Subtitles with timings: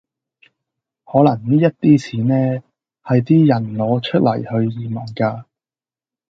[1.05, 2.35] 可能呢一啲錢呢，
[3.03, 5.43] 係啲人攞出嚟去移民㗎